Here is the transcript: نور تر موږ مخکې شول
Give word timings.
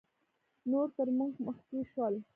نور 0.71 0.87
تر 0.97 1.07
موږ 1.17 1.31
مخکې 1.45 1.79
شول 1.91 2.13